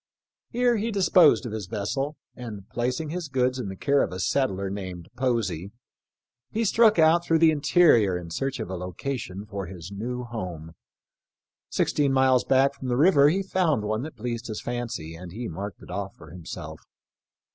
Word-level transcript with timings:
Here 0.49 0.77
he 0.77 0.89
disposed 0.89 1.45
of 1.45 1.51
his 1.51 1.67
vessel, 1.67 2.15
and 2.35 2.67
placing 2.71 3.11
his 3.11 3.27
goods 3.27 3.59
in 3.59 3.69
the 3.69 3.75
care 3.75 4.01
of 4.01 4.11
a 4.11 4.19
settler 4.19 4.67
named 4.67 5.09
Posey, 5.15 5.69
he 6.49 6.65
struck 6.65 6.97
out 6.97 7.23
through 7.23 7.37
the 7.37 7.51
interior 7.51 8.17
in 8.17 8.31
search 8.31 8.59
of 8.59 8.71
a 8.71 8.75
location 8.75 9.45
for 9.45 9.67
his 9.67 9.91
new 9.91 10.23
home. 10.23 10.71
Sixteen 11.69 12.13
miles 12.13 12.43
back 12.43 12.73
from 12.73 12.87
the 12.87 12.97
river 12.97 13.29
he 13.29 13.43
found 13.43 13.83
one 13.83 14.01
that 14.01 14.17
pleased 14.17 14.47
his 14.47 14.59
fancy, 14.59 15.13
and 15.13 15.33
he 15.33 15.47
marked 15.47 15.83
it 15.83 15.91
off 15.91 16.15
for 16.15 16.31
himself. 16.31 16.81